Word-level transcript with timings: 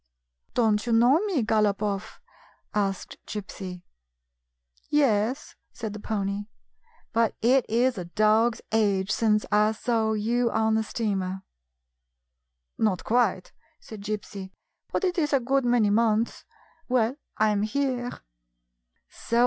"Don't 0.55 0.87
you 0.87 0.93
know 0.93 1.19
me, 1.25 1.43
Galopoff?" 1.43 2.17
asked 2.73 3.17
Gypsy." 3.27 3.83
Yes," 4.89 5.53
said 5.73 5.93
the 5.93 5.99
pony;" 5.99 6.47
but 7.13 7.35
it 7.39 7.67
is 7.69 7.99
a 7.99 8.05
dog's 8.05 8.61
age 8.71 9.11
since 9.11 9.45
I 9.51 9.73
saw 9.73 10.13
you 10.13 10.49
on 10.49 10.73
the 10.73 10.81
steamer."" 10.81 11.43
Not 12.89 13.03
quite," 13.03 13.51
said 13.79 14.01
Gypsy;" 14.01 14.49
but 14.91 15.03
it 15.03 15.19
is 15.19 15.33
a 15.33 15.39
good 15.39 15.65
many 15.65 15.91
months. 15.91 16.45
Well, 16.89 17.17
I 17.37 17.51
'm 17.51 17.61
here." 17.61 18.21